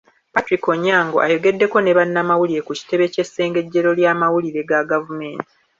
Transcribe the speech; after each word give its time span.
Patrick 0.33 0.63
Onyango 0.73 1.17
ayogedeko 1.25 1.77
ne 1.81 1.95
bannamawulire 1.97 2.61
ku 2.67 2.73
kitebe 2.79 3.05
ky'essengejjero 3.13 3.89
ly'amawulire 3.99 4.61
ga 4.69 4.79
gavumenti. 4.91 5.49